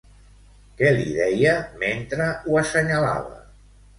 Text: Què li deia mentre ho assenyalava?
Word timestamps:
Què 0.79 0.93
li 0.95 1.03
deia 1.17 1.51
mentre 1.83 2.29
ho 2.31 2.57
assenyalava? 2.63 3.37